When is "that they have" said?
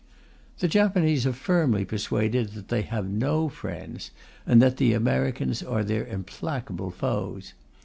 2.53-3.07